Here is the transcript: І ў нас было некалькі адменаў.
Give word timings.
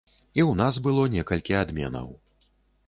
І 0.37 0.41
ў 0.43 0.51
нас 0.61 0.79
было 0.89 1.03
некалькі 1.17 1.59
адменаў. 1.63 2.13